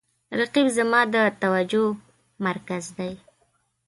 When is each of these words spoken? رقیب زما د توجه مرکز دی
رقیب 0.39 0.67
زما 0.77 1.01
د 1.13 1.15
توجه 1.41 1.85
مرکز 2.45 2.83
دی 2.97 3.13